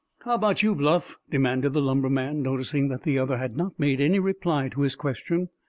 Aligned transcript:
"How 0.21 0.33
about 0.33 0.63
you, 0.63 0.73
Bluff?" 0.73 1.19
demanded 1.29 1.73
the 1.73 1.79
lumberman, 1.79 2.41
noticing 2.41 2.87
that 2.87 3.03
the 3.03 3.19
other 3.19 3.37
had 3.37 3.55
not 3.55 3.79
made 3.79 4.01
any 4.01 4.17
reply 4.17 4.67
to 4.69 4.81
his 4.81 4.95
question. 4.95 5.49